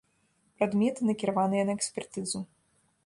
[0.61, 2.39] Прадметы накіраваныя на экспертызу.